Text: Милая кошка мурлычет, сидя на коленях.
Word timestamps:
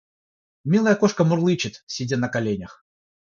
Милая 0.63 0.95
кошка 0.95 1.23
мурлычет, 1.25 1.83
сидя 1.85 2.17
на 2.17 2.27
коленях. 2.27 2.83